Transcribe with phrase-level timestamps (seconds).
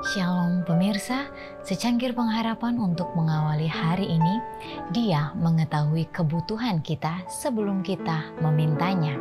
[0.00, 1.28] Shalom pemirsa,
[1.60, 4.40] secangkir pengharapan untuk mengawali hari ini,
[4.96, 9.12] dia mengetahui kebutuhan kita sebelum kita memintanya.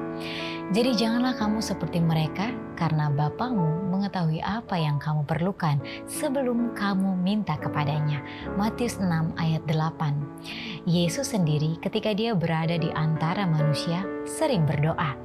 [0.70, 7.57] Jadi janganlah kamu seperti mereka karena Bapamu mengetahui apa yang kamu perlukan sebelum kamu minta
[7.57, 8.21] kepadanya.
[8.53, 10.85] Matius 6 ayat 8.
[10.85, 15.17] Yesus sendiri ketika dia berada di antara manusia sering berdoa.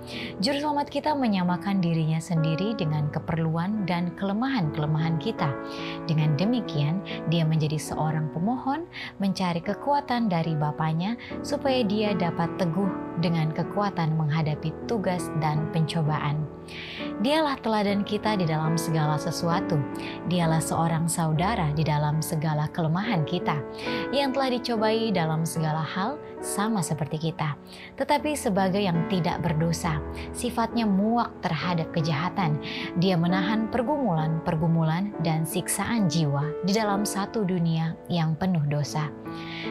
[0.43, 5.53] Juru selamat kita menyamakan dirinya sendiri dengan keperluan dan kelemahan-kelemahan kita.
[6.09, 8.89] Dengan demikian, dia menjadi seorang pemohon
[9.23, 11.15] mencari kekuatan dari Bapaknya
[11.45, 12.91] supaya dia dapat teguh
[13.23, 16.43] dengan kekuatan menghadapi tugas dan pencobaan.
[17.23, 19.79] Dialah teladan kita di dalam segala sesuatu.
[20.27, 23.61] Dialah seorang saudara di dalam segala kelemahan kita,
[24.11, 27.57] yang telah dicobai dalam segala hal sama seperti kita,
[27.97, 29.97] tetapi sebagai yang tidak berdosa.
[30.37, 32.61] Sifatnya muak terhadap kejahatan.
[33.01, 39.09] Dia menahan pergumulan-pergumulan dan siksaan jiwa di dalam satu dunia yang penuh dosa.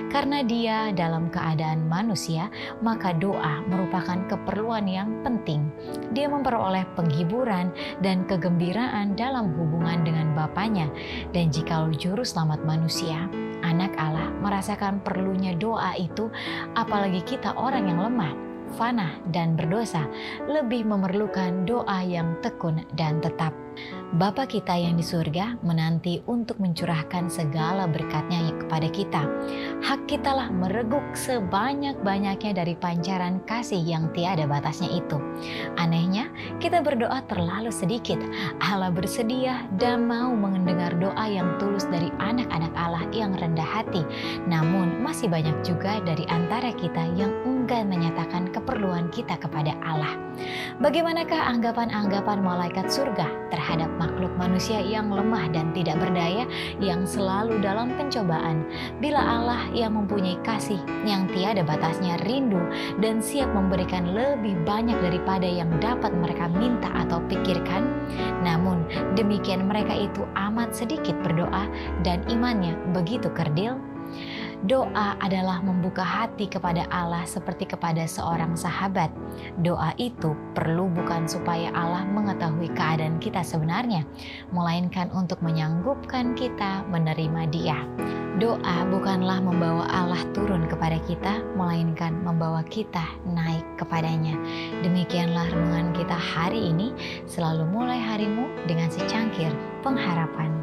[0.10, 2.50] Karena dia dalam keadaan manusia,
[2.84, 5.70] maka doa merupakan keperluan yang penting.
[6.12, 7.72] Dia memperoleh penghiburan
[8.02, 10.90] dan kegembiraan dalam hubungan dengan Bapaknya.
[11.32, 13.30] Dan jikalau juru selamat manusia,
[13.74, 16.30] anak Allah merasakan perlunya doa itu,
[16.78, 18.38] apalagi kita orang yang lemah,
[18.78, 20.06] fana, dan berdosa,
[20.46, 23.62] lebih memerlukan doa yang tekun dan tetap.
[24.14, 29.26] Bapa kita yang di surga menanti untuk mencurahkan segala berkatnya kepada kita.
[29.82, 35.18] Hak kitalah mereguk sebanyak-banyaknya dari pancaran kasih yang tiada batasnya itu.
[35.82, 36.30] Anehnya,
[36.62, 38.22] kita berdoa terlalu sedikit.
[38.62, 44.06] Allah bersedia dan mau mendengar doa yang tulus dari anak-anak Allah yang rendah hati.
[44.46, 50.14] Namun, masih banyak juga dari antara kita yang enggan menyatakan keperluan kita kepada Allah.
[50.82, 53.30] Bagaimanakah anggapan-anggapan malaikat surga
[53.64, 56.44] terhadap makhluk manusia yang lemah dan tidak berdaya
[56.84, 58.68] yang selalu dalam pencobaan?
[59.00, 62.59] Bila Allah yang mempunyai kasih yang tiada batasnya rindu
[63.00, 67.88] dan siap memberikan lebih banyak daripada yang dapat mereka minta atau pikirkan,
[68.44, 68.84] namun
[69.16, 71.63] demikian mereka itu amat sedikit berdoa
[72.03, 73.79] dan imannya begitu kerdil
[74.63, 79.12] Doa adalah membuka hati kepada Allah seperti kepada seorang sahabat.
[79.59, 84.07] Doa itu perlu bukan supaya Allah mengetahui keadaan kita sebenarnya,
[84.56, 87.84] melainkan untuk menyanggupkan kita menerima Dia.
[88.40, 94.40] Doa bukanlah membawa Allah turun kepada kita, melainkan membawa kita naik kepadanya.
[94.79, 96.96] Demikianlah renungan kita hari ini.
[97.28, 99.52] Selalu mulai harimu dengan secangkir
[99.84, 100.56] pengharapan.